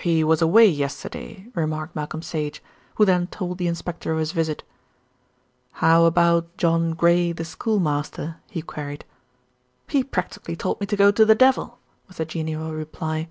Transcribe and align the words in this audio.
"He 0.00 0.24
was 0.24 0.42
away 0.42 0.66
yesterday," 0.66 1.46
remarked 1.54 1.94
Malcolm 1.94 2.20
Sage, 2.20 2.60
who 2.96 3.04
then 3.04 3.28
told 3.28 3.58
the 3.58 3.68
inspector 3.68 4.12
of 4.12 4.18
his 4.18 4.32
visit. 4.32 4.64
"How 5.74 6.04
about 6.06 6.56
John 6.56 6.94
Gray, 6.94 7.30
the 7.30 7.44
schoolmaster?" 7.44 8.38
he 8.50 8.60
queried. 8.60 9.04
"He 9.86 10.02
practically 10.02 10.56
told 10.56 10.80
me 10.80 10.86
to 10.88 10.96
go 10.96 11.12
to 11.12 11.24
the 11.24 11.36
devil," 11.36 11.78
was 12.08 12.16
the 12.16 12.24
genial 12.24 12.72
reply. 12.72 13.28